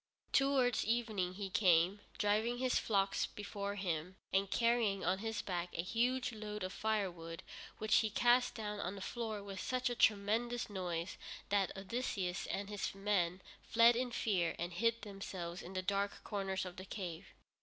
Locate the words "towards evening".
0.33-1.35